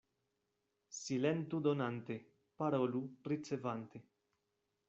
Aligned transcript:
Silentu 0.99 1.59
donante, 1.59 2.15
parolu 2.55 3.03
ricevante. 3.21 3.99